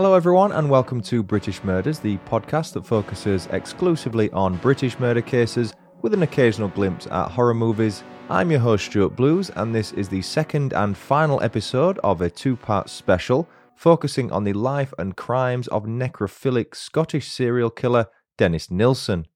[0.00, 5.20] Hello, everyone, and welcome to British Murders, the podcast that focuses exclusively on British murder
[5.20, 8.02] cases with an occasional glimpse at horror movies.
[8.30, 12.30] I'm your host, Stuart Blues, and this is the second and final episode of a
[12.30, 18.06] two part special focusing on the life and crimes of necrophilic Scottish serial killer
[18.38, 19.26] Dennis Nilsen.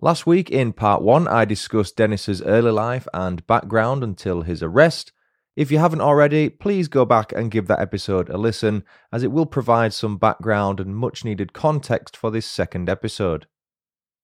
[0.00, 5.12] Last week in part one, I discussed Dennis's early life and background until his arrest.
[5.56, 9.32] If you haven't already, please go back and give that episode a listen, as it
[9.32, 13.46] will provide some background and much needed context for this second episode.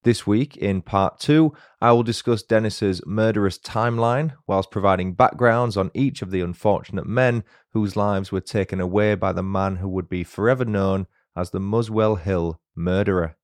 [0.04, 5.90] This week, in part two, I will discuss Dennis's murderous timeline, whilst providing backgrounds on
[5.94, 10.10] each of the unfortunate men whose lives were taken away by the man who would
[10.10, 13.36] be forever known as the Muswell Hill murderer.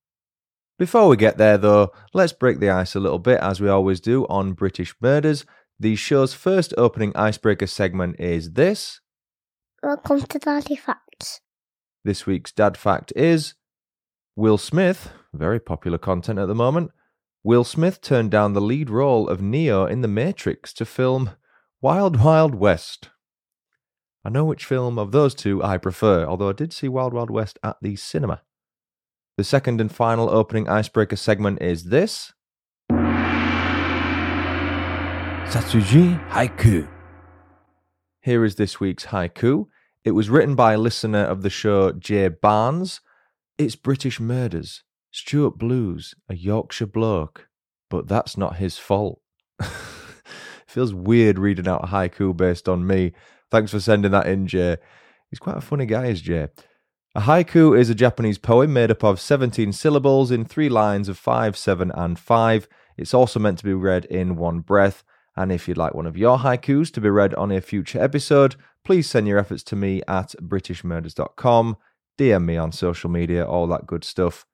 [0.79, 3.99] Before we get there, though, let's break the ice a little bit, as we always
[3.99, 5.47] do on British Murders.
[5.81, 9.01] The show's first opening icebreaker segment is this.
[9.81, 11.41] Welcome to Daddy Facts.
[12.05, 13.55] This week's dad fact is
[14.35, 16.91] Will Smith, very popular content at the moment,
[17.45, 21.31] Will Smith turned down the lead role of Neo in The Matrix to film
[21.81, 23.11] Wild Wild West.
[24.25, 27.31] I know which film of those two I prefer, although I did see Wild Wild
[27.31, 28.43] West at the cinema.
[29.37, 32.33] The second and final opening icebreaker segment is this.
[35.49, 36.87] Satsuji Haiku.
[38.21, 39.65] Here is this week's haiku.
[40.05, 43.01] It was written by a listener of the show, Jay Barnes.
[43.57, 44.83] It's British murders.
[45.11, 47.49] Stuart Blues, a Yorkshire bloke.
[47.89, 49.23] But that's not his fault.
[50.67, 53.15] Feels weird reading out a haiku based on me.
[53.51, 54.77] Thanks for sending that in, Jay.
[55.31, 56.49] He's quite a funny guy, is Jay.
[57.15, 61.17] A haiku is a Japanese poem made up of 17 syllables in three lines of
[61.17, 62.69] 5, 7, and 5.
[62.99, 65.05] It's also meant to be read in one breath.
[65.39, 68.57] And if you'd like one of your haikus to be read on a future episode,
[68.85, 71.77] please send your efforts to me at britishmurders.com,
[72.19, 74.45] DM me on social media, all that good stuff.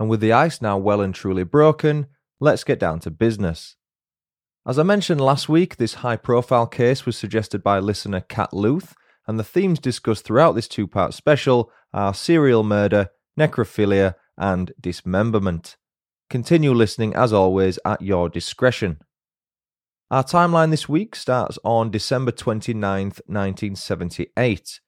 [0.00, 2.08] And with the ice now well and truly broken,
[2.40, 3.76] let's get down to business.
[4.66, 8.96] As I mentioned last week, this high profile case was suggested by listener Kat Luth,
[9.28, 15.76] and the themes discussed throughout this two part special are serial murder, necrophilia, and dismemberment.
[16.28, 18.98] Continue listening as always at your discretion.
[20.12, 24.80] Our timeline this week starts on December 29th, 1978.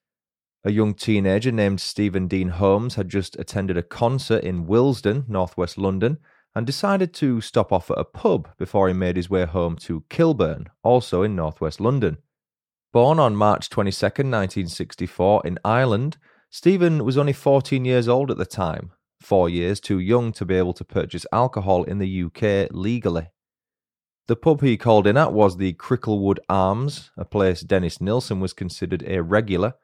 [0.63, 5.79] A young teenager named Stephen Dean Holmes had just attended a concert in Willesden, northwest
[5.79, 6.19] London,
[6.53, 10.03] and decided to stop off at a pub before he made his way home to
[10.11, 12.19] Kilburn, also in northwest London.
[12.93, 16.17] Born on March 22, 1964, in Ireland,
[16.51, 20.53] Stephen was only 14 years old at the time, four years too young to be
[20.53, 23.29] able to purchase alcohol in the UK legally.
[24.27, 28.53] The pub he called in at was the Cricklewood Arms, a place Dennis Nilsen was
[28.53, 29.75] considered a regular.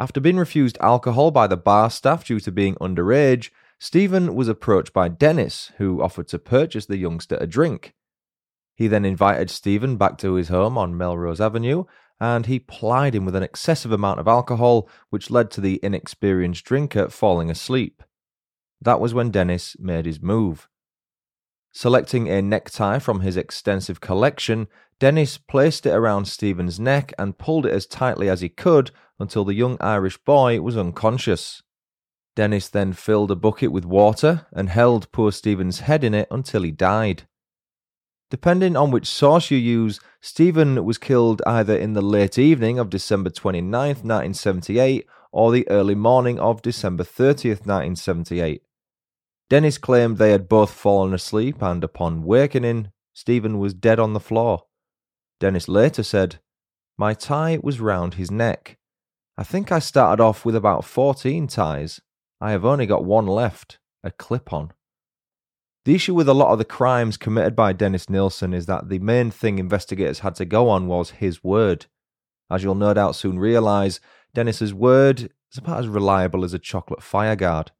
[0.00, 4.92] After being refused alcohol by the bar staff due to being underage, Stephen was approached
[4.92, 7.94] by Dennis, who offered to purchase the youngster a drink.
[8.74, 11.84] He then invited Stephen back to his home on Melrose Avenue
[12.20, 16.64] and he plied him with an excessive amount of alcohol, which led to the inexperienced
[16.64, 18.02] drinker falling asleep.
[18.80, 20.68] That was when Dennis made his move.
[21.80, 24.66] Selecting a necktie from his extensive collection,
[24.98, 28.90] Dennis placed it around Stephen's neck and pulled it as tightly as he could
[29.20, 31.62] until the young Irish boy was unconscious.
[32.34, 36.64] Dennis then filled a bucket with water and held poor Stephen's head in it until
[36.64, 37.28] he died.
[38.28, 42.90] Depending on which source you use, Stephen was killed either in the late evening of
[42.90, 48.64] December 29, 1978, or the early morning of December 30th, 1978.
[49.50, 54.20] Dennis claimed they had both fallen asleep, and upon wakening, Stephen was dead on the
[54.20, 54.64] floor.
[55.40, 56.40] Dennis later said,
[56.98, 58.76] My tie was round his neck.
[59.36, 62.00] I think I started off with about 14 ties.
[62.40, 64.72] I have only got one left, a clip on.
[65.84, 68.98] The issue with a lot of the crimes committed by Dennis Nilsen is that the
[68.98, 71.86] main thing investigators had to go on was his word.
[72.50, 74.00] As you'll no doubt soon realise,
[74.34, 77.70] Dennis's word is about as reliable as a chocolate fireguard.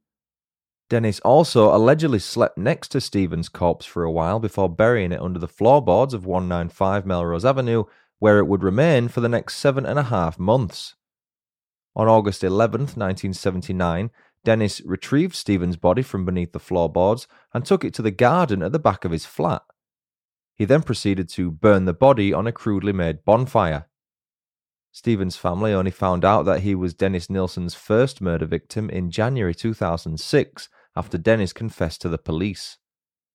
[0.89, 5.39] Dennis also allegedly slept next to Stephen's corpse for a while before burying it under
[5.39, 7.85] the floorboards of 195 Melrose Avenue,
[8.19, 10.95] where it would remain for the next seven and a half months.
[11.95, 14.11] On August 11th, 1979,
[14.45, 18.73] Dennis retrieved Stephen's body from beneath the floorboards and took it to the garden at
[18.73, 19.63] the back of his flat.
[20.55, 23.87] He then proceeded to burn the body on a crudely made bonfire.
[24.91, 29.55] Stephen's family only found out that he was Dennis Nilsen's first murder victim in January
[29.55, 32.77] 2006 after Dennis confessed to the police.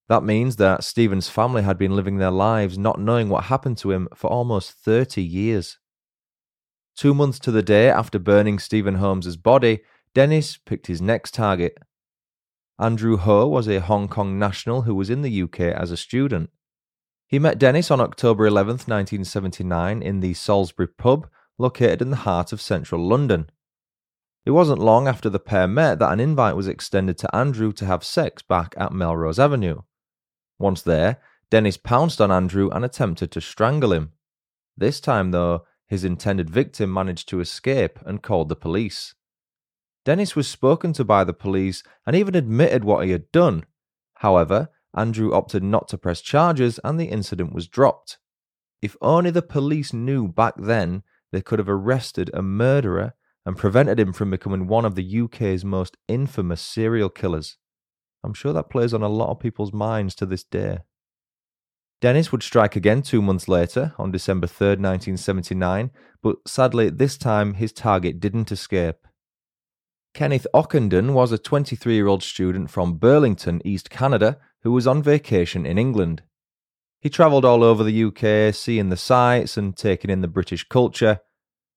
[0.09, 3.91] That means that Stephen's family had been living their lives not knowing what happened to
[3.91, 5.79] him for almost 30 years.
[6.95, 9.79] Two months to the day after burning Stephen Holmes's body,
[10.13, 11.77] Dennis picked his next target.
[12.77, 16.49] Andrew Ho was a Hong Kong national who was in the UK as a student.
[17.27, 21.27] He met Dennis on October 11, 1979, in the Salisbury pub
[21.57, 23.49] located in the heart of central London.
[24.45, 27.85] It wasn't long after the pair met that an invite was extended to Andrew to
[27.85, 29.81] have sex back at Melrose Avenue.
[30.59, 31.19] Once there,
[31.49, 34.11] Dennis pounced on Andrew and attempted to strangle him.
[34.75, 39.13] This time, though, his intended victim managed to escape and called the police.
[40.03, 43.65] Dennis was spoken to by the police and even admitted what he had done.
[44.15, 48.17] However, Andrew opted not to press charges and the incident was dropped.
[48.81, 53.13] If only the police knew back then they could have arrested a murderer
[53.45, 57.57] and prevented him from becoming one of the UK's most infamous serial killers.
[58.23, 60.79] I'm sure that plays on a lot of people's minds to this day.
[62.01, 65.91] Dennis would strike again two months later, on December 3rd, 1979,
[66.21, 69.07] but sadly, this time his target didn't escape.
[70.13, 75.01] Kenneth Ockenden was a 23 year old student from Burlington, East Canada, who was on
[75.01, 76.23] vacation in England.
[77.01, 81.19] He travelled all over the UK, seeing the sights and taking in the British culture.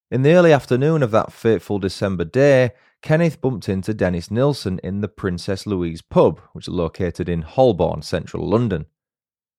[0.09, 2.71] In the early afternoon of that fateful December day,
[3.03, 8.03] Kenneth bumped into Dennis Nilsen in the Princess Louise pub, which is located in Holborn,
[8.03, 8.87] central London.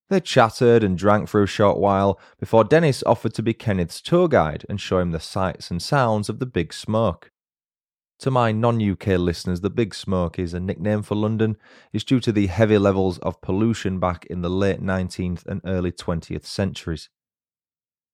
[0.09, 4.29] They chattered and drank for a short while before Dennis offered to be Kenneth's tour
[4.29, 7.31] guide and show him the sights and sounds of the Big Smoke.
[8.19, 11.57] To my non UK listeners, the Big Smoke is a nickname for London.
[11.91, 15.91] It's due to the heavy levels of pollution back in the late 19th and early
[15.91, 17.09] 20th centuries.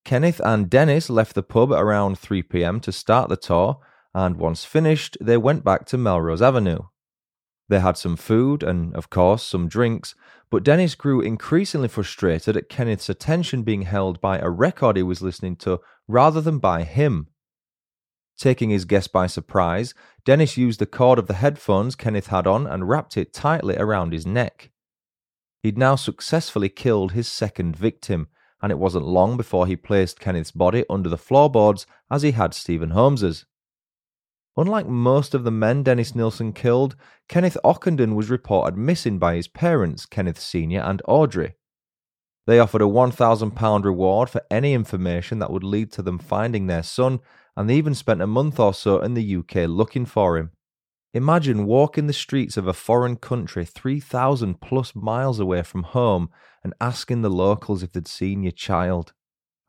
[0.06, 3.80] Kenneth and Dennis left the pub around 3 pm to start the tour,
[4.14, 6.80] and once finished, they went back to Melrose Avenue.
[7.70, 10.14] They had some food and, of course, some drinks,
[10.52, 15.22] but Dennis grew increasingly frustrated at Kenneth's attention being held by a record he was
[15.22, 17.28] listening to rather than by him.
[18.38, 19.94] Taking his guest by surprise,
[20.26, 24.12] Dennis used the cord of the headphones Kenneth had on and wrapped it tightly around
[24.12, 24.72] his neck.
[25.62, 28.28] He'd now successfully killed his second victim,
[28.64, 32.54] and it wasn't long before he placed Kenneth's body under the floorboards as he had
[32.54, 33.46] Stephen Holmes's.
[34.56, 36.96] Unlike most of the men Dennis Nilsen killed,
[37.28, 40.80] Kenneth Ockenden was reported missing by his parents, Kenneth Sr.
[40.80, 41.56] and Audrey.
[42.48, 46.84] They offered a £1,000 reward for any information that would lead to them finding their
[46.84, 47.20] son,
[47.58, 50.52] and they even spent a month or so in the UK looking for him.
[51.16, 56.32] Imagine walking the streets of a foreign country 3,000 plus miles away from home
[56.64, 59.14] and asking the locals if they'd seen your child.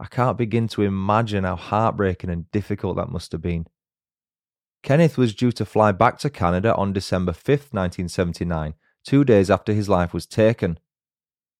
[0.00, 3.66] I can't begin to imagine how heartbreaking and difficult that must have been.
[4.82, 8.74] Kenneth was due to fly back to Canada on December 5th, 1979,
[9.04, 10.78] two days after his life was taken.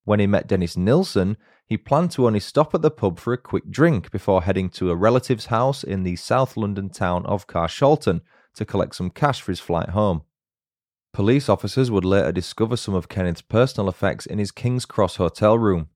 [0.05, 3.39] When he met Dennis Nilsen, he planned to only stop at the pub for a
[3.39, 8.23] quick drink before heading to a relative's house in the South London town of Carshalton
[8.55, 10.23] to collect some cash for his flight home.
[11.13, 15.57] Police officers would later discover some of Kenneth's personal effects in his King's Cross hotel
[15.57, 15.89] room.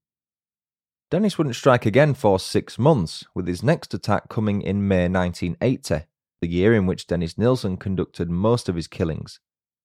[1.10, 6.06] Dennis wouldn't strike again for six months, with his next attack coming in May 1980,
[6.40, 9.40] the year in which Dennis Nilsen conducted most of his killings.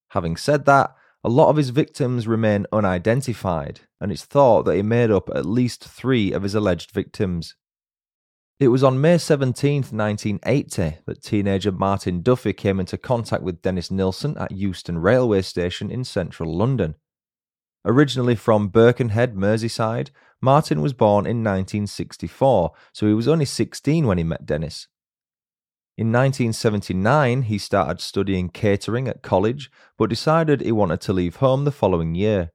[0.09, 0.93] Having said that,
[1.23, 5.45] a lot of his victims remain unidentified, and it's thought that he made up at
[5.45, 7.55] least three of his alleged victims.
[8.63, 13.91] It was on May 17, 1980, that teenager Martin Duffy came into contact with Dennis
[13.91, 16.95] Nilsen at Euston Railway Station in central London.
[17.83, 24.17] Originally from Birkenhead, Merseyside, Martin was born in 1964, so he was only 16 when
[24.17, 24.87] he met Dennis.
[25.97, 31.65] In 1979, he started studying catering at college, but decided he wanted to leave home
[31.65, 32.51] the following year.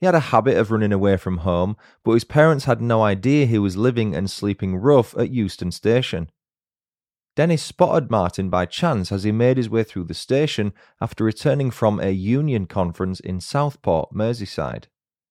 [0.00, 3.44] He had a habit of running away from home, but his parents had no idea
[3.44, 6.30] he was living and sleeping rough at Euston Station.
[7.36, 11.70] Dennis spotted Martin by chance as he made his way through the station after returning
[11.70, 14.84] from a union conference in Southport, Merseyside.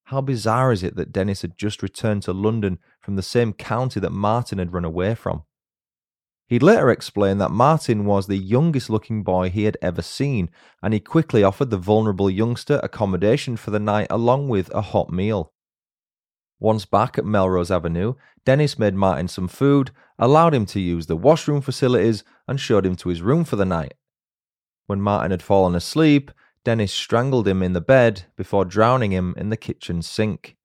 [0.06, 4.00] How bizarre is it that Dennis had just returned to London from the same county
[4.00, 5.44] that Martin had run away from?
[6.50, 10.50] He'd later explained that Martin was the youngest looking boy he had ever seen,
[10.82, 15.12] and he quickly offered the vulnerable youngster accommodation for the night along with a hot
[15.12, 15.54] meal.
[16.60, 18.16] Once back at Melrose Avenue,
[18.46, 22.96] Dennis made Martin some food, allowed him to use the washroom facilities, and showed him
[22.96, 23.94] to his room for the night.
[24.88, 26.32] When Martin had fallen asleep,
[26.66, 30.58] Dennis strangled him in the bed before drowning him in the kitchen sink.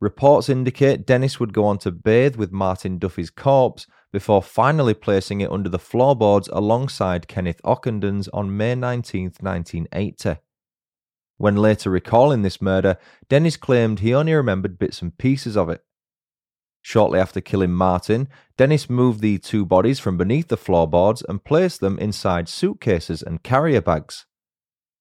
[0.00, 5.40] Reports indicate Dennis would go on to bathe with Martin Duffy's corpse before finally placing
[5.40, 10.36] it under the floorboards alongside Kenneth Ockenden's on May 19, 1980.
[11.36, 12.96] When later recalling this murder,
[13.28, 15.82] Dennis claimed he only remembered bits and pieces of it.
[16.80, 21.80] Shortly after killing Martin, Dennis moved the two bodies from beneath the floorboards and placed
[21.80, 24.26] them inside suitcases and carrier bags.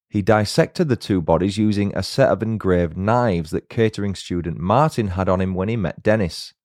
[0.09, 5.09] He dissected the two bodies using a set of engraved knives that catering student Martin
[5.09, 6.55] had on him when he met Dennis.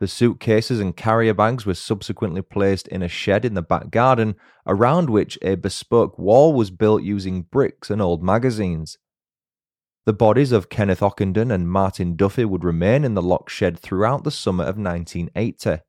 [0.00, 4.34] The suitcases and carrier bags were subsequently placed in a shed in the back garden,
[4.66, 8.96] around which a bespoke wall was built using bricks and old magazines.
[10.06, 14.24] The bodies of Kenneth Ockenden and Martin Duffy would remain in the locked shed throughout
[14.24, 15.82] the summer of 1980.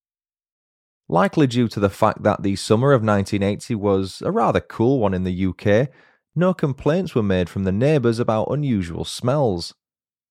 [1.07, 5.13] Likely due to the fact that the summer of 1980 was a rather cool one
[5.13, 5.87] in the UK,
[6.35, 9.73] no complaints were made from the neighbours about unusual smells.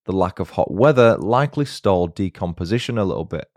[0.04, 3.49] The lack of hot weather likely stalled decomposition a little bit.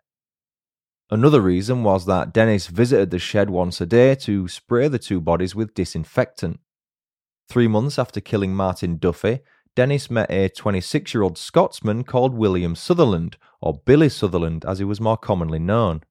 [1.13, 5.21] Another reason was that Dennis visited the shed once a day to spray the two
[5.21, 6.59] bodies with disinfectant.
[7.47, 9.41] Three months after killing Martin Duffy,
[9.75, 14.85] Dennis met a 26 year old Scotsman called William Sutherland, or Billy Sutherland as he
[14.85, 16.01] was more commonly known.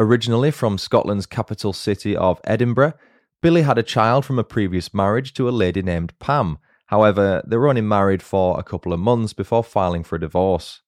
[0.00, 2.94] Originally from Scotland's capital city of Edinburgh,
[3.40, 6.58] Billy had a child from a previous marriage to a lady named Pam.
[6.86, 10.82] However, they were only married for a couple of months before filing for a divorce.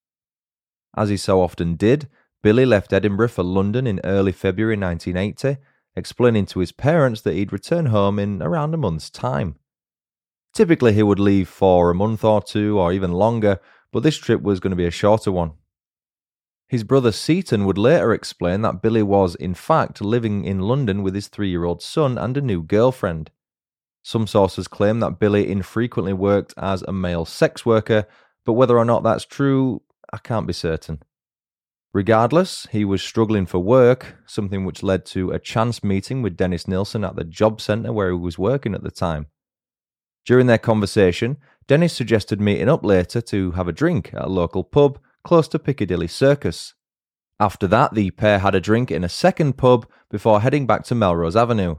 [0.97, 2.09] As he so often did,
[2.45, 5.59] Billy left Edinburgh for London in early February 1980,
[5.97, 9.55] explaining to his parents that he'd return home in around a month's time.
[10.53, 13.61] Typically, he would leave for a month or two or even longer,
[13.91, 15.53] but this trip was going to be a shorter one.
[16.69, 21.15] His brother Seaton would later explain that Billy was, in fact, living in London with
[21.15, 23.31] his three year old son and a new girlfriend.
[24.03, 28.07] Some sources claim that Billy infrequently worked as a male sex worker,
[28.45, 29.81] but whether or not that's true,
[30.13, 31.01] I can't be certain.
[31.95, 36.67] Regardless, he was struggling for work, something which led to a chance meeting with Dennis
[36.67, 39.29] Nilsen at the job centre where he was working at the time.
[40.27, 41.37] During their conversation,
[41.69, 45.59] Dennis suggested meeting up later to have a drink at a local pub close to
[45.61, 46.75] Piccadilly Circus.
[47.39, 50.97] After that, the pair had a drink in a second pub before heading back to
[50.97, 51.77] Melrose Avenue.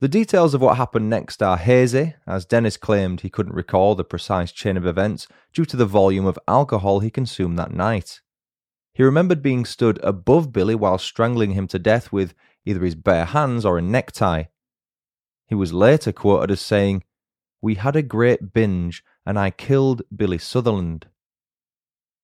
[0.00, 4.04] The details of what happened next are hazy, as Dennis claimed he couldn't recall the
[4.04, 8.20] precise chain of events due to the volume of alcohol he consumed that night.
[8.98, 13.26] He remembered being stood above Billy while strangling him to death with either his bare
[13.26, 14.46] hands or a necktie.
[15.46, 17.04] He was later quoted as saying,
[17.62, 21.06] we had a great binge, and I killed Billy Sutherland.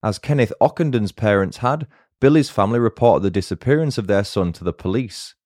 [0.02, 1.87] As Kenneth Ockenden's parents had,
[2.21, 5.37] Billy's family reported the disappearance of their son to the police.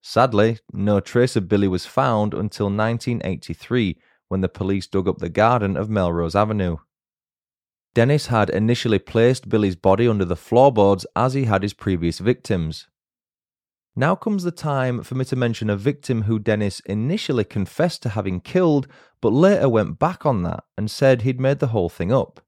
[0.00, 5.28] Sadly, no trace of Billy was found until 1983 when the police dug up the
[5.28, 6.78] garden of Melrose Avenue.
[7.94, 12.86] Dennis had initially placed Billy's body under the floorboards as he had his previous victims,
[13.96, 18.10] now comes the time for me to mention a victim who Dennis initially confessed to
[18.10, 18.86] having killed,
[19.20, 22.40] but later went back on that and said he'd made the whole thing up.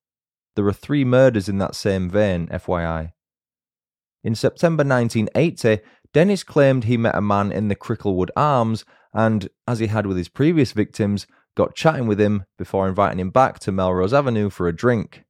[0.55, 3.13] There are three murders in that same vein, FYI.
[4.23, 5.83] In September 1980,
[6.15, 10.17] Dennis claimed he met a man in the Cricklewood Arms and, as he had with
[10.17, 14.69] his previous victims, got chatting with him before inviting him back to Melrose Avenue for
[14.69, 15.25] a drink.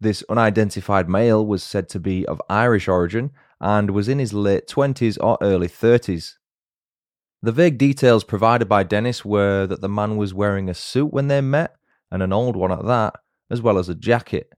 [0.00, 4.66] This unidentified male was said to be of Irish origin and was in his late
[4.66, 6.36] 20s or early 30s.
[7.42, 11.28] The vague details provided by Dennis were that the man was wearing a suit when
[11.28, 11.76] they met,
[12.10, 13.14] and an old one at that,
[13.50, 14.52] as well as a jacket.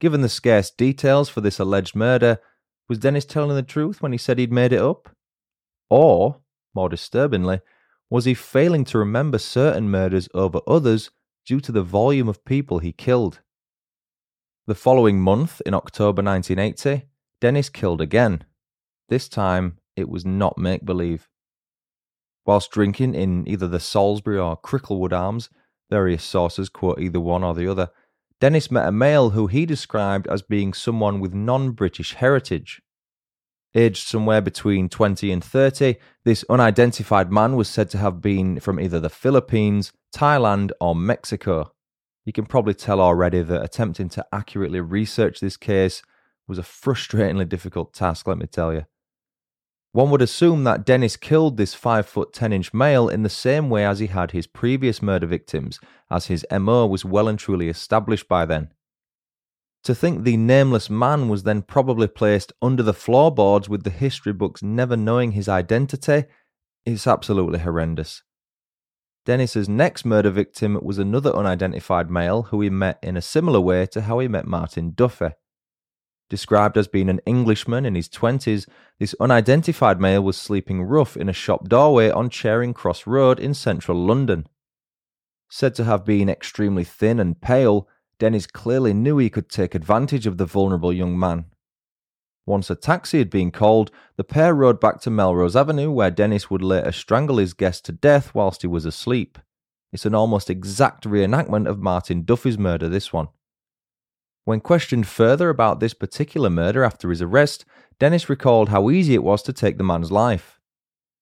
[0.00, 2.38] Given the scarce details for this alleged murder,
[2.88, 5.08] was Dennis telling the truth when he said he'd made it up?
[5.88, 6.40] Or,
[6.74, 7.60] more disturbingly,
[8.10, 11.10] was he failing to remember certain murders over others
[11.46, 13.40] due to the volume of people he killed?
[14.68, 17.08] The following month, in October 1980,
[17.40, 18.44] Dennis killed again.
[19.08, 21.28] This time, it was not make believe.
[22.46, 25.50] Whilst drinking in either the Salisbury or Cricklewood Arms,
[25.90, 27.90] various sources quote either one or the other,
[28.40, 32.80] Dennis met a male who he described as being someone with non British heritage.
[33.74, 38.78] Aged somewhere between 20 and 30, this unidentified man was said to have been from
[38.78, 41.71] either the Philippines, Thailand, or Mexico.
[42.24, 46.02] You can probably tell already that attempting to accurately research this case
[46.46, 48.86] was a frustratingly difficult task, let me tell you.
[49.92, 53.68] One would assume that Dennis killed this 5 foot 10 inch male in the same
[53.68, 57.68] way as he had his previous murder victims, as his MO was well and truly
[57.68, 58.72] established by then.
[59.84, 64.32] To think the nameless man was then probably placed under the floorboards with the history
[64.32, 66.24] books never knowing his identity
[66.86, 68.22] is absolutely horrendous.
[69.24, 73.86] Dennis's next murder victim was another unidentified male who he met in a similar way
[73.86, 75.30] to how he met Martin Duffy.
[76.28, 78.66] Described as being an Englishman in his 20s,
[78.98, 83.54] this unidentified male was sleeping rough in a shop doorway on Charing Cross Road in
[83.54, 84.46] central London.
[85.48, 87.86] Said to have been extremely thin and pale,
[88.18, 91.44] Dennis clearly knew he could take advantage of the vulnerable young man,
[92.44, 96.50] Once a taxi had been called, the pair rode back to Melrose Avenue, where Dennis
[96.50, 99.38] would later strangle his guest to death whilst he was asleep.
[99.92, 103.28] It's an almost exact reenactment of Martin Duffy's murder, this one.
[104.44, 107.64] When questioned further about this particular murder after his arrest,
[108.00, 110.58] Dennis recalled how easy it was to take the man's life.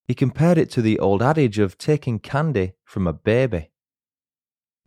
[0.06, 3.70] He compared it to the old adage of taking candy from a baby.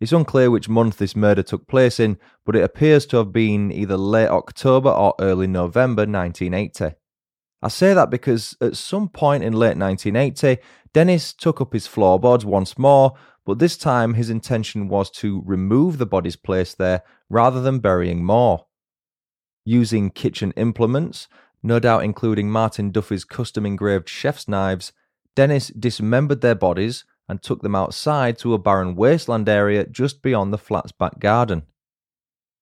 [0.04, 3.72] It's unclear which month this murder took place in, but it appears to have been
[3.72, 6.94] either late October or early November 1980.
[7.62, 10.60] I say that because at some point in late 1980,
[10.92, 13.14] Dennis took up his floorboards once more,
[13.46, 18.22] but this time his intention was to remove the bodies placed there rather than burying
[18.22, 18.66] more.
[19.64, 21.28] Using kitchen implements,
[21.62, 24.92] no doubt including Martin Duffy's custom engraved chef's knives,
[25.34, 30.52] Dennis dismembered their bodies and took them outside to a barren wasteland area just beyond
[30.52, 31.62] the flat's back garden.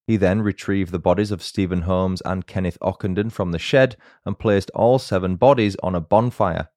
[0.06, 4.38] He then retrieved the bodies of Stephen Holmes and Kenneth Ockenden from the shed and
[4.38, 6.68] placed all seven bodies on a bonfire.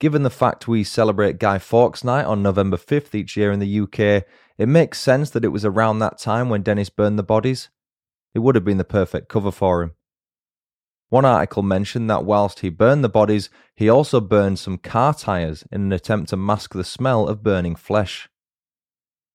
[0.00, 3.80] Given the fact we celebrate Guy Fawkes Night on November 5th each year in the
[3.80, 4.24] UK,
[4.56, 7.68] it makes sense that it was around that time when Dennis burned the bodies.
[8.34, 9.92] It would have been the perfect cover for him.
[11.10, 15.64] One article mentioned that whilst he burned the bodies, he also burned some car tyres
[15.72, 18.28] in an attempt to mask the smell of burning flesh.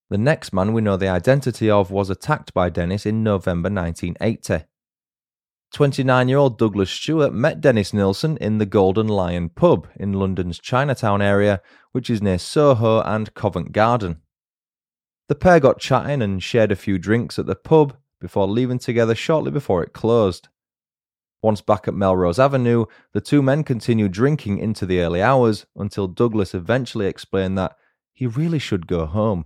[0.09, 4.65] The next man we know the identity of was attacked by Dennis in November 1980.
[5.73, 10.59] 29 year old Douglas Stewart met Dennis Nilsen in the Golden Lion pub in London's
[10.59, 14.21] Chinatown area, which is near Soho and Covent Garden.
[15.27, 19.15] The pair got chatting and shared a few drinks at the pub before leaving together
[19.15, 20.47] shortly before it closed.
[21.45, 26.07] Once back at Melrose Avenue, the two men continued drinking into the early hours until
[26.07, 27.77] Douglas eventually explained that
[28.13, 29.45] he really should go home.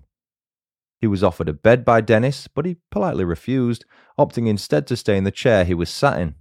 [1.02, 3.84] He was offered a bed by Dennis, but he politely refused,
[4.18, 6.36] opting instead to stay in the chair he was sat in.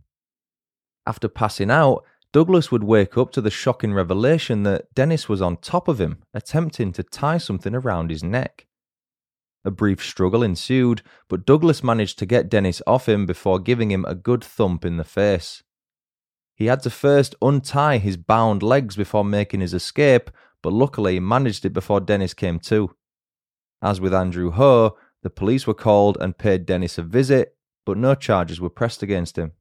[1.04, 5.56] After passing out, Douglas would wake up to the shocking revelation that Dennis was on
[5.56, 8.67] top of him, attempting to tie something around his neck.
[9.68, 14.06] A brief struggle ensued, but Douglas managed to get Dennis off him before giving him
[14.08, 15.62] a good thump in the face.
[16.54, 20.30] He had to first untie his bound legs before making his escape,
[20.62, 22.96] but luckily managed it before Dennis came to.
[23.82, 27.54] As with Andrew Ho, the police were called and paid Dennis a visit,
[27.84, 29.52] but no charges were pressed against him.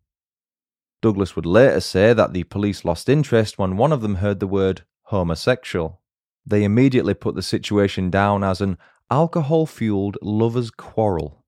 [1.01, 4.47] Douglas would later say that the police lost interest when one of them heard the
[4.47, 5.99] word homosexual.
[6.45, 8.77] They immediately put the situation down as an
[9.09, 11.43] alcohol fueled lovers' quarrel.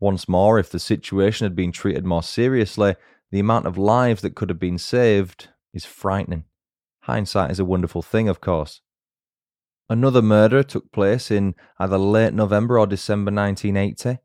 [0.00, 2.94] Once more, if the situation had been treated more seriously,
[3.30, 6.44] the amount of lives that could have been saved is frightening.
[7.02, 8.80] Hindsight is a wonderful thing, of course.
[9.90, 14.20] Another murder took place in either late November or December 1980.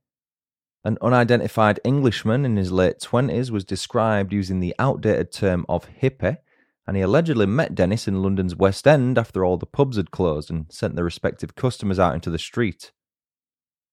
[0.84, 6.38] An unidentified Englishman in his late 20s was described using the outdated term of hippie
[6.86, 10.50] and he allegedly met Dennis in London's West End after all the pubs had closed
[10.50, 12.92] and sent their respective customers out into the street.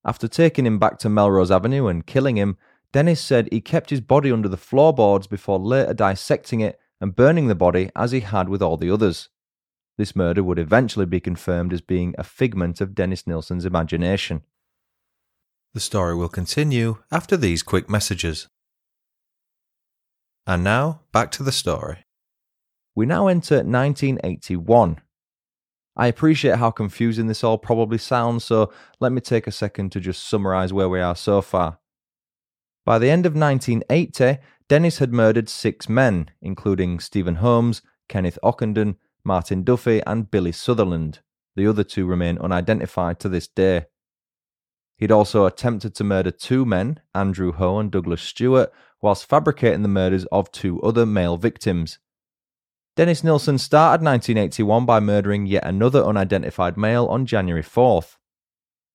[0.05, 2.57] After taking him back to Melrose Avenue and killing him,
[2.93, 7.47] Dennis said he kept his body under the floorboards before later dissecting it and burning
[7.47, 9.29] the body as he had with all the others.
[9.97, 14.43] This murder would eventually be confirmed as being a figment of Dennis Nilsen's imagination.
[15.75, 18.49] The story will continue after these quick messages.
[20.47, 22.07] And now, back to the story.
[23.01, 25.01] We now enter 1981.
[25.97, 30.01] I appreciate how confusing this all probably sounds, so let me take a second to
[30.01, 31.79] just summarise where we are so far.
[32.85, 38.97] By the end of 1980, Dennis had murdered six men, including Stephen Holmes, Kenneth Ockenden,
[39.25, 41.21] Martin Duffy, and Billy Sutherland.
[41.57, 43.87] The other two remain unidentified to this day.
[44.99, 49.89] He'd also attempted to murder two men, Andrew Ho and Douglas Stewart, whilst fabricating the
[49.89, 51.99] murders of two other male victims.
[53.01, 58.19] Dennis Nilsen started 1981 by murdering yet another unidentified male on January 4th.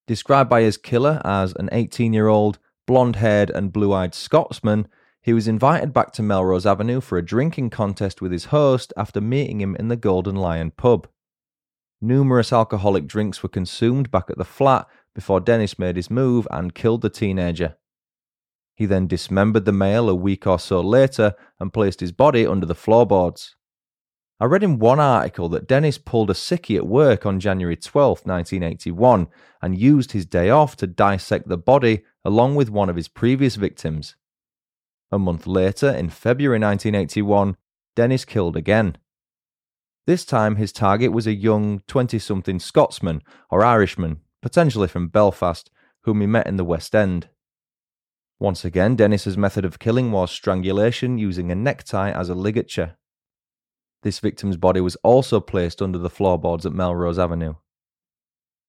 [0.06, 4.88] Described by his killer as an 18 year old, blonde haired, and blue eyed Scotsman,
[5.24, 9.20] he was invited back to Melrose Avenue for a drinking contest with his host after
[9.20, 11.08] meeting him in the Golden Lion pub.
[12.00, 16.76] Numerous alcoholic drinks were consumed back at the flat before Dennis made his move and
[16.76, 17.76] killed the teenager.
[18.76, 22.68] He then dismembered the male a week or so later and placed his body under
[22.68, 23.56] the floorboards.
[24.38, 28.26] I read in one article that Dennis pulled a sickie at work on January 12,
[28.26, 29.28] 1981,
[29.62, 33.56] and used his day off to dissect the body along with one of his previous
[33.56, 34.18] victims.
[35.10, 37.56] A month later, in February 1981,
[37.96, 38.98] Dennis killed again.
[40.06, 45.72] This time, his target was a young 20 something Scotsman or Irishman, potentially from Belfast,
[46.02, 47.30] whom he met in the West End.
[48.38, 52.98] Once again, Dennis's method of killing was strangulation using a necktie as a ligature.
[54.06, 57.56] This victim's body was also placed under the floorboards at Melrose Avenue.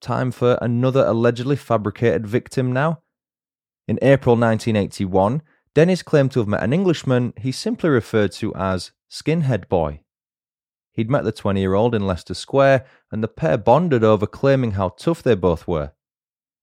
[0.01, 3.03] Time for another allegedly fabricated victim now.
[3.87, 5.43] In April 1981,
[5.75, 10.01] Dennis claimed to have met an Englishman he simply referred to as Skinhead Boy.
[10.93, 14.71] He'd met the 20 year old in Leicester Square, and the pair bonded over claiming
[14.71, 15.93] how tough they both were.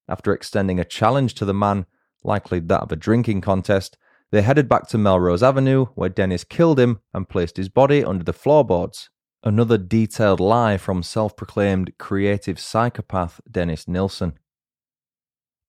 [0.08, 1.86] After extending a challenge to the man,
[2.24, 4.00] likely that of a drinking contest,
[4.34, 8.24] they headed back to Melrose Avenue, where Dennis killed him and placed his body under
[8.24, 9.12] the floorboards.
[9.44, 14.34] Another detailed lie from self proclaimed creative psychopath Dennis Nilsen.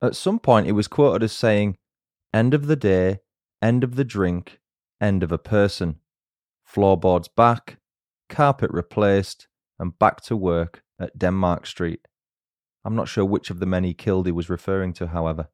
[0.00, 1.76] At some point, it was quoted as saying,
[2.32, 3.18] End of the day,
[3.60, 4.60] end of the drink,
[4.98, 5.96] end of a person.
[6.64, 7.76] Floorboards back,
[8.30, 9.46] carpet replaced,
[9.78, 12.08] and back to work at Denmark Street.
[12.82, 15.48] I'm not sure which of the he killed he was referring to, however.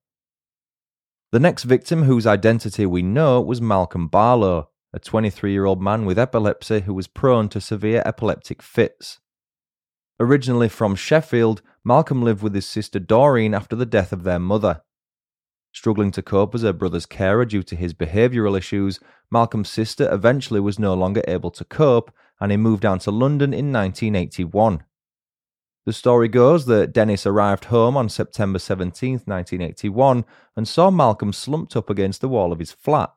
[1.33, 6.05] The next victim, whose identity we know, was Malcolm Barlow, a 23 year old man
[6.05, 9.21] with epilepsy who was prone to severe epileptic fits.
[10.19, 14.83] Originally from Sheffield, Malcolm lived with his sister Doreen after the death of their mother.
[15.73, 18.99] Struggling to cope as her brother's carer due to his behavioural issues,
[19.31, 23.55] Malcolm's sister eventually was no longer able to cope and he moved down to London
[23.55, 24.83] in 1981.
[25.87, 30.25] The story goes that Dennis arrived home on September 17, 1981,
[30.57, 33.11] and saw Malcolm slumped up against the wall of his flat.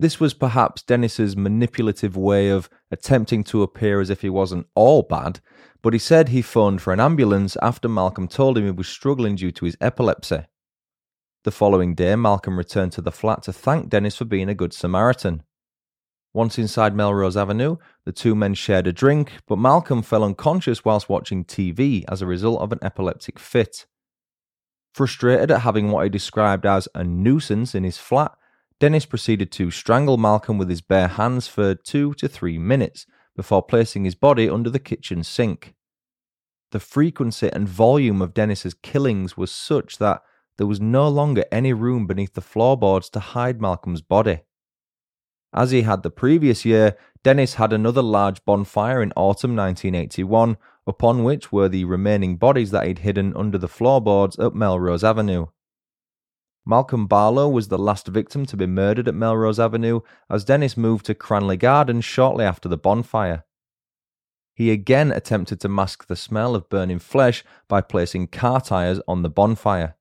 [0.00, 5.02] This was perhaps Dennis's manipulative way of attempting to appear as if he wasn't all
[5.02, 5.38] bad,
[5.82, 9.36] but he said he phoned for an ambulance after Malcolm told him he was struggling
[9.36, 10.46] due to his epilepsy.
[11.44, 14.72] The following day, Malcolm returned to the flat to thank Dennis for being a good
[14.72, 15.44] Samaritan.
[16.34, 21.08] Once inside Melrose Avenue, the two men shared a drink, but Malcolm fell unconscious whilst
[21.08, 23.86] watching TV as a result of an epileptic fit.
[24.92, 28.32] Frustrated at having what he described as a nuisance in his flat,
[28.80, 33.62] Dennis proceeded to strangle Malcolm with his bare hands for two to three minutes before
[33.62, 35.74] placing his body under the kitchen sink.
[36.72, 40.22] The frequency and volume of Dennis's killings was such that
[40.56, 44.40] there was no longer any room beneath the floorboards to hide Malcolm's body.
[45.54, 51.22] As he had the previous year, Dennis had another large bonfire in autumn 1981, upon
[51.22, 55.46] which were the remaining bodies that he'd hidden under the floorboards at Melrose Avenue.
[56.66, 61.06] Malcolm Barlow was the last victim to be murdered at Melrose Avenue, as Dennis moved
[61.06, 63.44] to Cranley Gardens shortly after the bonfire.
[64.54, 69.22] He again attempted to mask the smell of burning flesh by placing car tyres on
[69.22, 69.96] the bonfire.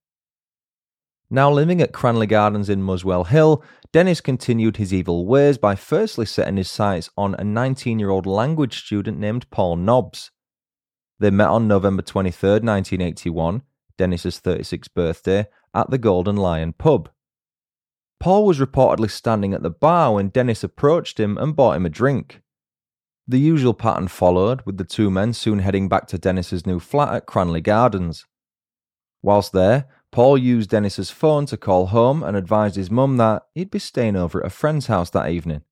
[1.30, 6.26] Now living at Cranley Gardens in Muswell Hill, Dennis continued his evil ways by firstly
[6.26, 10.32] setting his sights on a 19 year old language student named Paul Nobbs.
[11.20, 13.62] They met on November 23, 1981,
[13.98, 17.10] Dennis's 36th birthday, at the Golden Lion pub.
[18.20, 21.90] Paul was reportedly standing at the bar when Dennis approached him and bought him a
[21.90, 22.42] drink.
[23.28, 27.14] The usual pattern followed, with the two men soon heading back to Dennis's new flat
[27.14, 28.26] at Cranley Gardens.
[29.22, 33.72] Whilst there, Paul used Dennis's phone to call home and advised his mum that he'd
[33.72, 35.64] be staying over at a friend's house that evening.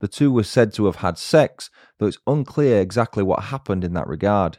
[0.00, 3.94] The two were said to have had sex, though it's unclear exactly what happened in
[3.94, 4.58] that regard.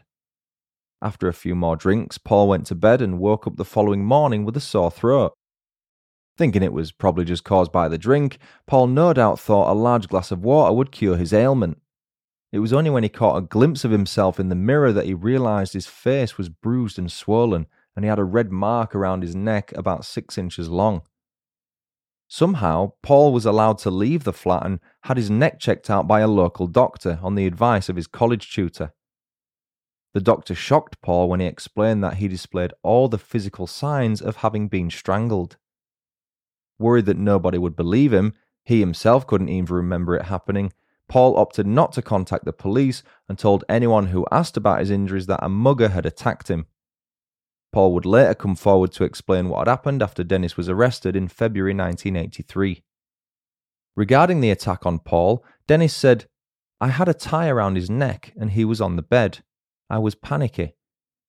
[1.02, 4.46] After a few more drinks, Paul went to bed and woke up the following morning
[4.46, 5.34] with a sore throat.
[6.38, 10.08] Thinking it was probably just caused by the drink, Paul no doubt thought a large
[10.08, 11.82] glass of water would cure his ailment.
[12.52, 15.12] It was only when he caught a glimpse of himself in the mirror that he
[15.12, 17.66] realised his face was bruised and swollen
[17.98, 21.02] and he had a red mark around his neck about six inches long.
[22.28, 26.20] Somehow, Paul was allowed to leave the flat and had his neck checked out by
[26.20, 28.92] a local doctor on the advice of his college tutor.
[30.14, 34.36] The doctor shocked Paul when he explained that he displayed all the physical signs of
[34.36, 35.56] having been strangled.
[36.78, 40.72] Worried that nobody would believe him, he himself couldn't even remember it happening.
[41.08, 45.26] Paul opted not to contact the police and told anyone who asked about his injuries
[45.26, 46.66] that a mugger had attacked him.
[47.72, 51.28] Paul would later come forward to explain what had happened after Dennis was arrested in
[51.28, 52.82] February 1983.
[53.96, 56.26] Regarding the attack on Paul, Dennis said,
[56.80, 59.40] I had a tie around his neck and he was on the bed.
[59.90, 60.74] I was panicky.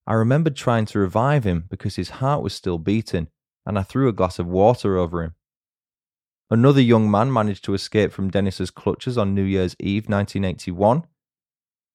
[0.06, 3.28] I remembered trying to revive him because his heart was still beating,
[3.66, 5.36] and I threw a glass of water over him.
[6.50, 11.06] Another young man managed to escape from Dennis's clutches on New Year's Eve 1981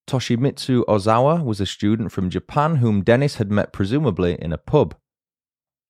[0.07, 4.95] Toshimitsu Ozawa was a student from Japan whom Dennis had met presumably in a pub.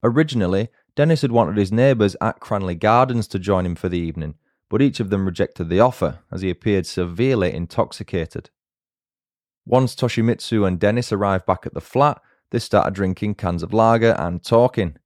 [0.03, 4.35] Originally, Dennis had wanted his neighbours at Cranley Gardens to join him for the evening,
[4.69, 8.49] but each of them rejected the offer as he appeared severely intoxicated.
[9.65, 14.15] Once Toshimitsu and Dennis arrived back at the flat, they started drinking cans of lager
[14.17, 14.97] and talking.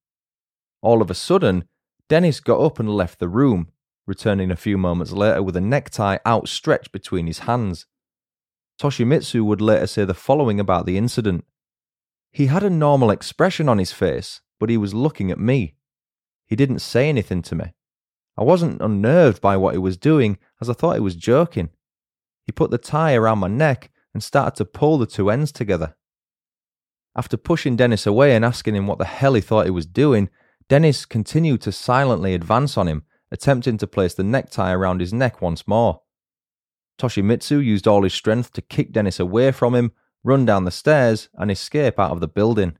[0.82, 1.66] All of a sudden,
[2.10, 3.72] Dennis got up and left the room,
[4.06, 7.86] returning a few moments later with a necktie outstretched between his hands.
[8.80, 11.46] Toshimitsu would later say the following about the incident.
[12.32, 15.76] He had a normal expression on his face, but he was looking at me.
[16.46, 17.74] He didn't say anything to me.
[18.38, 21.70] I wasn't unnerved by what he was doing, as I thought he was joking.
[22.46, 25.96] He put the tie around my neck and started to pull the two ends together.
[27.16, 30.30] After pushing Dennis away and asking him what the hell he thought he was doing,
[30.70, 35.42] Dennis continued to silently advance on him, attempting to place the necktie around his neck
[35.42, 36.02] once more.
[37.00, 41.30] Toshimitsu used all his strength to kick Dennis away from him, run down the stairs,
[41.34, 42.78] and escape out of the building.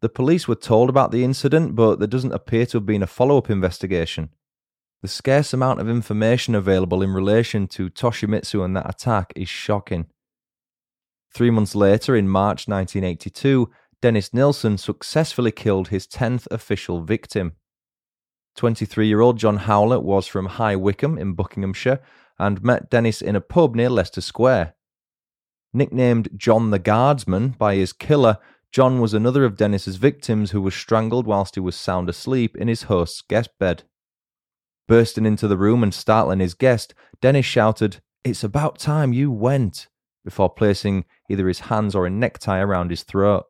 [0.00, 3.06] The police were told about the incident, but there doesn't appear to have been a
[3.06, 4.30] follow up investigation.
[5.02, 10.06] The scarce amount of information available in relation to Toshimitsu and that attack is shocking.
[11.34, 13.70] Three months later, in March 1982,
[14.02, 17.52] Dennis Nilsen successfully killed his 10th official victim.
[18.56, 22.00] 23 year old John Howlett was from High Wycombe in Buckinghamshire
[22.40, 24.74] and met Dennis in a pub near Leicester Square.
[25.74, 28.38] Nicknamed John the Guardsman by his killer,
[28.72, 32.66] John was another of Dennis's victims who was strangled whilst he was sound asleep in
[32.66, 33.82] his host's guest bed.
[34.88, 39.88] Bursting into the room and startling his guest, Dennis shouted, It's about time you went,
[40.24, 43.44] before placing either his hands or a necktie around his throat.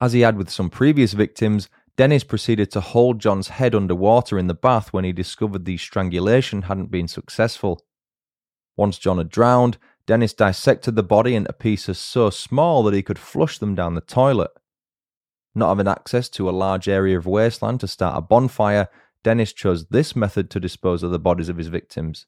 [0.00, 1.68] As he had with some previous victims,
[2.02, 6.62] Dennis proceeded to hold John's head underwater in the bath when he discovered the strangulation
[6.62, 7.80] hadn't been successful.
[8.76, 13.20] Once John had drowned, Dennis dissected the body into pieces so small that he could
[13.20, 14.50] flush them down the toilet.
[15.54, 18.88] Not having access to a large area of wasteland to start a bonfire,
[19.22, 22.26] Dennis chose this method to dispose of the bodies of his victims.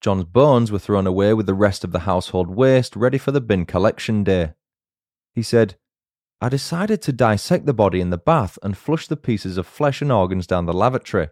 [0.00, 3.40] John's bones were thrown away with the rest of the household waste ready for the
[3.40, 4.54] bin collection day.
[5.32, 5.76] He said,
[6.40, 10.00] I decided to dissect the body in the bath and flush the pieces of flesh
[10.00, 11.30] and organs down the lavatory.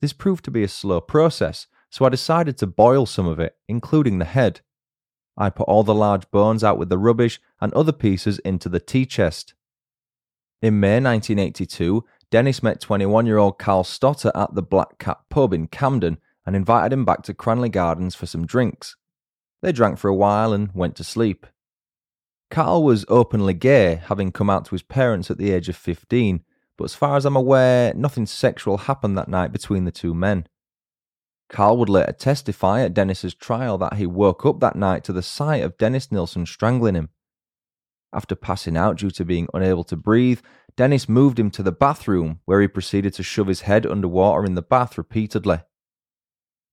[0.00, 3.56] This proved to be a slow process, so I decided to boil some of it,
[3.68, 4.60] including the head.
[5.36, 8.80] I put all the large bones out with the rubbish and other pieces into the
[8.80, 9.54] tea chest.
[10.60, 15.54] In May 1982, Dennis met 21 year old Carl Stotter at the Black Cat pub
[15.54, 18.96] in Camden and invited him back to Cranley Gardens for some drinks.
[19.62, 21.46] They drank for a while and went to sleep.
[22.50, 26.42] Carl was openly gay, having come out to his parents at the age of 15,
[26.76, 30.46] but as far as I'm aware, nothing sexual happened that night between the two men.
[31.48, 35.22] Carl would later testify at Dennis's trial that he woke up that night to the
[35.22, 37.08] sight of Dennis Nilsen strangling him.
[38.12, 40.40] After passing out due to being unable to breathe,
[40.76, 44.54] Dennis moved him to the bathroom, where he proceeded to shove his head underwater in
[44.54, 45.60] the bath repeatedly.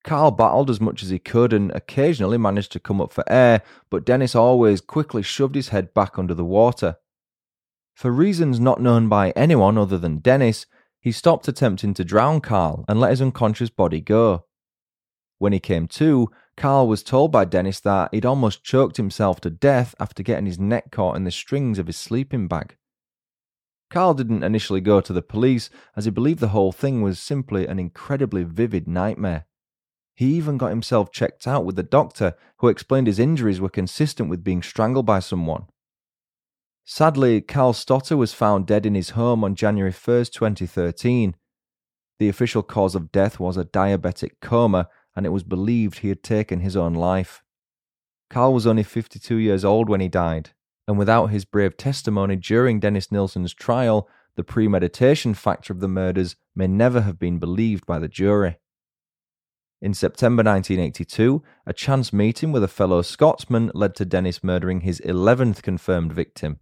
[0.06, 3.64] Carl battled as much as he could and occasionally managed to come up for air,
[3.90, 6.98] but Dennis always quickly shoved his head back under the water.
[7.96, 10.68] For reasons not known by anyone other than Dennis,
[11.02, 14.46] he stopped attempting to drown Carl and let his unconscious body go.
[15.40, 19.50] When he came to, Carl was told by Dennis that he'd almost choked himself to
[19.50, 22.78] death after getting his neck caught in the strings of his sleeping bag.
[23.90, 27.66] Carl didn't initially go to the police as he believed the whole thing was simply
[27.66, 29.46] an incredibly vivid nightmare.
[30.16, 34.30] He even got himself checked out with the doctor, who explained his injuries were consistent
[34.30, 35.66] with being strangled by someone.
[36.86, 41.36] Sadly, Carl Stotter was found dead in his home on January 1st, 2013.
[42.20, 46.24] The official cause of death was a diabetic coma, and it was believed he had
[46.24, 47.44] taken his own life.
[48.30, 50.52] Carl was only 52 years old when he died,
[50.88, 56.36] and without his brave testimony during Dennis Nilsen's trial, the premeditation factor of the murders
[56.56, 58.58] may never have been believed by the jury.
[59.82, 65.02] In September 1982, a chance meeting with a fellow Scotsman led to Dennis murdering his
[65.02, 66.60] 11th confirmed victim.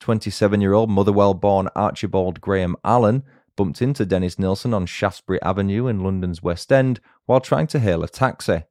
[0.00, 3.22] 27 year old Motherwell born Archibald Graham Allen
[3.56, 8.02] bumped into Dennis Nilsen on Shaftesbury Avenue in London's West End while trying to hail
[8.02, 8.64] a taxi.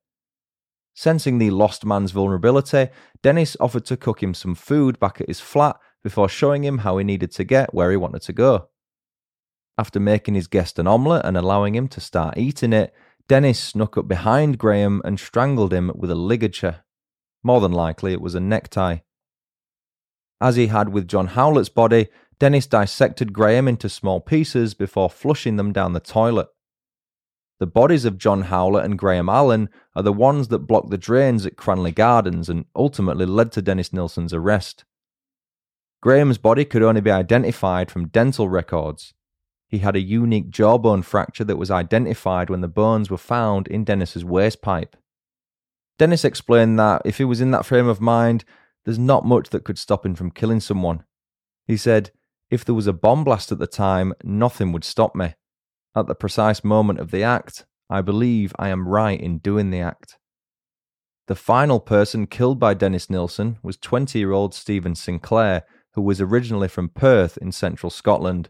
[0.94, 2.90] Sensing the lost man's vulnerability,
[3.24, 6.98] Dennis offered to cook him some food back at his flat before showing him how
[6.98, 8.70] he needed to get where he wanted to go.
[9.76, 12.94] After making his guest an omelette and allowing him to start eating it,
[13.28, 16.84] Dennis snuck up behind Graham and strangled him with a ligature.
[17.44, 18.98] More than likely, it was a necktie.
[20.42, 22.08] As he had with John Howlett's body,
[22.40, 26.48] Dennis dissected Graham into small pieces before flushing them down the toilet.
[27.60, 31.46] The bodies of John Howlett and Graham Allen are the ones that blocked the drains
[31.46, 34.84] at Cranley Gardens and ultimately led to Dennis Nilsen's arrest.
[36.02, 39.14] Graham's body could only be identified from dental records.
[39.74, 43.84] He had a unique jawbone fracture that was identified when the bones were found in
[43.84, 44.96] Dennis's waste pipe.
[45.98, 48.46] Dennis explained that if he was in that frame of mind,
[48.86, 51.04] there's not much that could stop him from killing someone.
[51.66, 52.12] He said,
[52.52, 55.34] If there was a bomb blast at the time, nothing would stop me.
[55.96, 59.80] At the precise moment of the act, I believe I am right in doing the
[59.80, 60.20] act.
[61.26, 66.22] The final person killed by Dennis Nilsen was 20 year old Stephen Sinclair, who was
[66.22, 68.50] originally from Perth in central Scotland.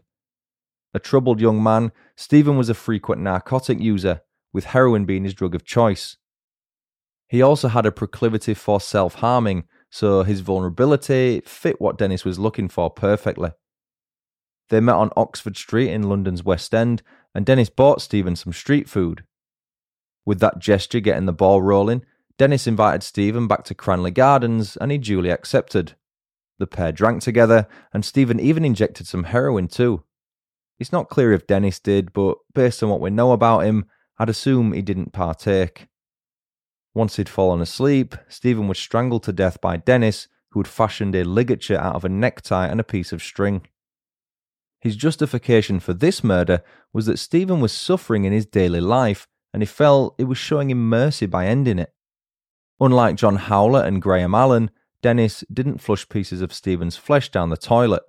[0.94, 4.20] A troubled young man, Stephen was a frequent narcotic user,
[4.52, 6.16] with heroin being his drug of choice.
[7.26, 12.38] He also had a proclivity for self harming, so his vulnerability fit what Dennis was
[12.38, 13.50] looking for perfectly.
[14.70, 17.02] They met on Oxford Street in London's West End,
[17.34, 19.24] and Dennis bought Stephen some street food.
[20.24, 22.04] With that gesture getting the ball rolling,
[22.38, 25.94] Dennis invited Stephen back to Cranley Gardens, and he duly accepted.
[26.58, 30.04] The pair drank together, and Stephen even injected some heroin too.
[30.84, 33.86] It's not clear if Dennis did, but based on what we know about him,
[34.18, 35.88] I'd assume he didn't partake.
[36.92, 41.24] Once he'd fallen asleep, Stephen was strangled to death by Dennis, who had fashioned a
[41.24, 43.66] ligature out of a necktie and a piece of string.
[44.78, 49.62] His justification for this murder was that Stephen was suffering in his daily life and
[49.62, 51.94] he felt it was showing him mercy by ending it.
[52.78, 54.70] Unlike John Howlett and Graham Allen,
[55.00, 58.02] Dennis didn't flush pieces of Stephen's flesh down the toilet.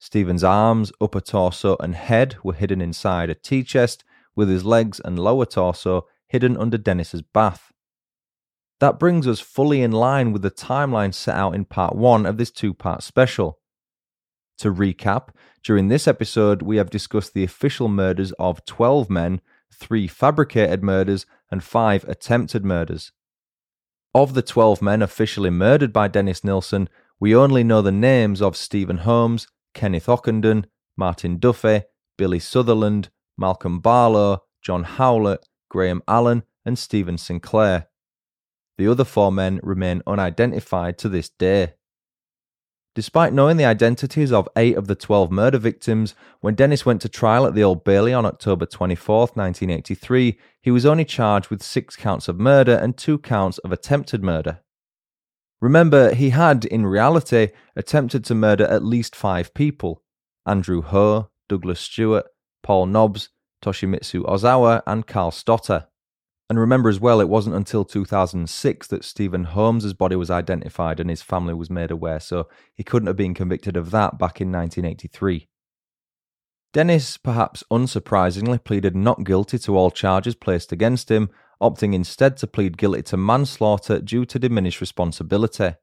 [0.00, 4.02] Stephen's arms, upper torso, and head were hidden inside a tea chest,
[4.34, 7.70] with his legs and lower torso hidden under Dennis's bath.
[8.80, 12.38] That brings us fully in line with the timeline set out in part one of
[12.38, 13.58] this two part special.
[14.58, 15.28] To recap,
[15.62, 21.26] during this episode, we have discussed the official murders of 12 men, three fabricated murders,
[21.50, 23.12] and five attempted murders.
[24.14, 28.56] Of the 12 men officially murdered by Dennis Nilsen, we only know the names of
[28.56, 30.64] Stephen Holmes, Kenneth Ockenden,
[30.96, 31.82] Martin Duffy,
[32.18, 37.88] Billy Sutherland, Malcolm Barlow, John Howlett, Graham Allen, and Stephen Sinclair.
[38.76, 41.74] The other four men remain unidentified to this day.
[42.94, 47.08] Despite knowing the identities of eight of the 12 murder victims, when Dennis went to
[47.08, 51.94] trial at the Old Bailey on October 24, 1983, he was only charged with six
[51.94, 54.60] counts of murder and two counts of attempted murder.
[55.60, 60.02] Remember, he had, in reality, attempted to murder at least five people
[60.46, 62.26] Andrew Ho, Douglas Stewart,
[62.62, 63.28] Paul Nobbs,
[63.62, 65.86] Toshimitsu Ozawa, and Carl Stotter.
[66.48, 71.08] And remember as well, it wasn't until 2006 that Stephen Holmes's body was identified and
[71.08, 74.50] his family was made aware, so he couldn't have been convicted of that back in
[74.50, 75.46] 1983.
[76.72, 82.46] Dennis, perhaps unsurprisingly, pleaded not guilty to all charges placed against him, opting instead to
[82.46, 85.74] plead guilty to manslaughter due to diminished responsibility.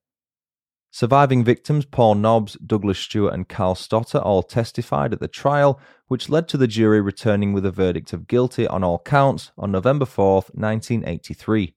[0.91, 6.29] Surviving victims Paul Nobbs, Douglas Stewart, and Carl Stotter all testified at the trial, which
[6.29, 10.05] led to the jury returning with a verdict of guilty on all counts on November
[10.05, 11.75] 4, 1983.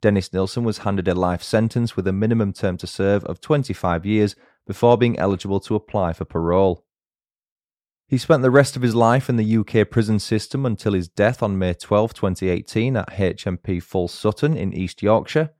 [0.00, 4.04] Dennis Nilsen was handed a life sentence with a minimum term to serve of 25
[4.04, 6.84] years before being eligible to apply for parole.
[8.06, 11.42] He spent the rest of his life in the UK prison system until his death
[11.42, 15.50] on May 12, 2018, at HMP Full Sutton in East Yorkshire.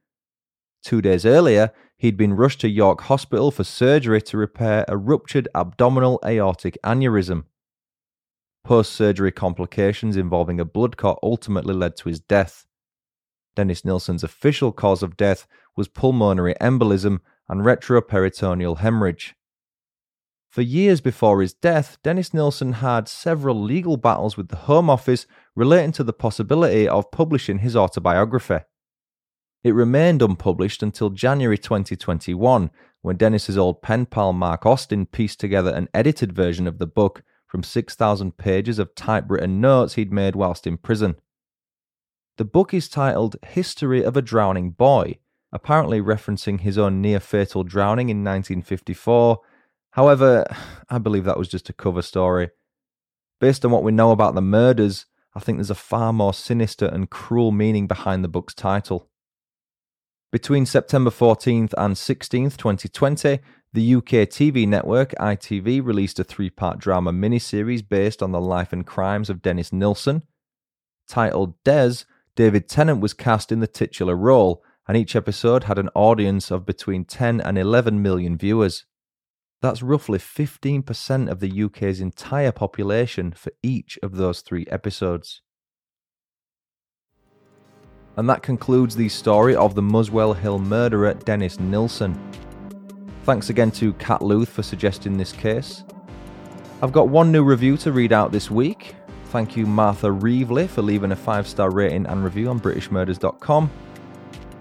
[0.82, 5.48] Two days earlier, he'd been rushed to York Hospital for surgery to repair a ruptured
[5.54, 7.44] abdominal aortic aneurysm.
[8.62, 12.66] Post surgery complications involving a blood clot ultimately led to his death.
[13.56, 19.34] Dennis Nilsen's official cause of death was pulmonary embolism and retroperitoneal hemorrhage.
[20.54, 25.26] For years before his death, Dennis Nilsen had several legal battles with the Home Office
[25.56, 28.58] relating to the possibility of publishing his autobiography.
[29.64, 32.70] It remained unpublished until January 2021,
[33.02, 37.24] when Dennis's old pen pal Mark Austin pieced together an edited version of the book
[37.48, 41.16] from 6,000 pages of typewritten notes he'd made whilst in prison.
[42.36, 45.18] The book is titled History of a Drowning Boy,
[45.50, 49.40] apparently referencing his own near fatal drowning in 1954.
[49.94, 50.44] However,
[50.90, 52.50] I believe that was just a cover story.
[53.40, 56.86] Based on what we know about the murders, I think there's a far more sinister
[56.86, 59.08] and cruel meaning behind the book's title.
[60.32, 63.38] Between September 14th and 16th, 2020,
[63.72, 68.72] the UK TV network ITV released a three part drama miniseries based on the life
[68.72, 70.24] and crimes of Dennis Nilsen.
[71.06, 75.90] Titled Des, David Tennant was cast in the titular role, and each episode had an
[75.94, 78.86] audience of between 10 and 11 million viewers.
[79.64, 85.40] That's roughly 15% of the UK's entire population for each of those three episodes.
[88.18, 92.14] And that concludes the story of the Muswell Hill murderer Dennis Nilsen.
[93.22, 95.84] Thanks again to Kat Luth for suggesting this case.
[96.82, 98.94] I've got one new review to read out this week.
[99.30, 103.70] Thank you, Martha Reevely, for leaving a five star rating and review on BritishMurders.com.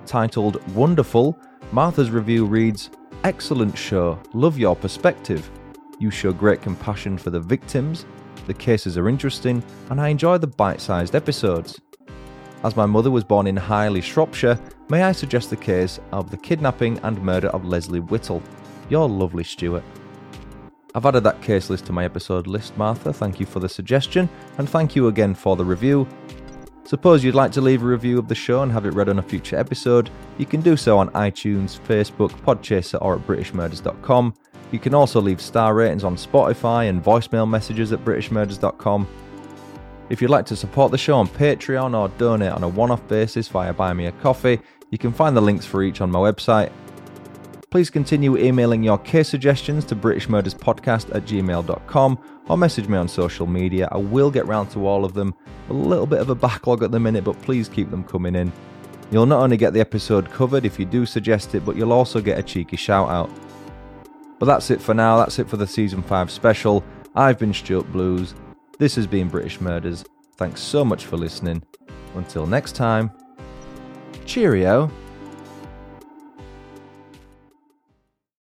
[0.05, 1.37] Titled Wonderful,
[1.73, 2.89] Martha's review reads
[3.24, 5.49] Excellent show, love your perspective.
[5.97, 8.05] You show great compassion for the victims,
[8.47, 11.80] the cases are interesting, and I enjoy the bite sized episodes.
[12.65, 14.59] As my mother was born in Highley, Shropshire,
[14.89, 18.43] may I suggest the case of the kidnapping and murder of Lesley Whittle?
[18.89, 19.84] You're lovely, Stuart.
[20.93, 23.13] I've added that case list to my episode list, Martha.
[23.13, 26.09] Thank you for the suggestion, and thank you again for the review.
[26.86, 29.19] Suppose you'd like to leave a review of the show and have it read on
[29.19, 34.34] a future episode, you can do so on iTunes, Facebook, Podchaser, or at BritishMurders.com.
[34.71, 39.07] You can also leave star ratings on Spotify and voicemail messages at BritishMurders.com.
[40.09, 43.07] If you'd like to support the show on Patreon or donate on a one off
[43.07, 44.59] basis via Buy Me a Coffee,
[44.89, 46.71] you can find the links for each on my website.
[47.73, 53.47] Please continue emailing your case suggestions to BritishMurdersPodcast at gmail.com or message me on social
[53.47, 53.88] media.
[53.91, 55.34] I will get round to all of them.
[55.70, 58.51] A little bit of a backlog at the minute, but please keep them coming in.
[59.11, 62.20] You'll not only get the episode covered if you do suggest it, but you'll also
[62.20, 63.30] get a cheeky shout out.
[64.39, 66.84] But that's it for now, that's it for the season 5 special.
[67.16, 68.34] I've been Stuart Blues.
[68.80, 70.03] This has been British Murders.
[70.36, 71.64] Thanks so much for listening.
[72.16, 73.11] Until next time,
[74.26, 74.91] cheerio.